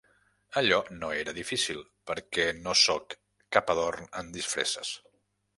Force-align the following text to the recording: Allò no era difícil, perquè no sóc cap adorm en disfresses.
Allò 0.61 0.79
no 1.01 1.09
era 1.17 1.35
difícil, 1.39 1.83
perquè 2.11 2.47
no 2.63 2.75
sóc 2.87 3.17
cap 3.57 3.73
adorm 3.77 4.11
en 4.23 4.37
disfresses. 4.39 4.99